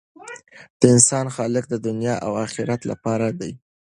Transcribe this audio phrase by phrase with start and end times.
[0.79, 3.51] د انسان خلقت د دنیا او آخرت لپاره دی.